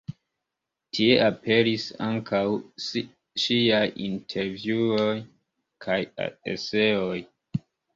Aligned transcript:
Tie 0.97 1.17
aperis 1.25 1.85
ankaŭ 2.07 2.41
ŝiaj 2.87 3.85
intervjuoj 4.09 5.15
kaj 5.87 6.05
eseoj. 6.59 7.19